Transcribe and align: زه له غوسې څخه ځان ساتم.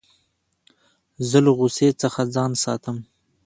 زه 1.29 1.37
له 1.45 1.51
غوسې 1.57 1.89
څخه 2.01 2.21
ځان 2.33 2.51
ساتم. 2.63 2.97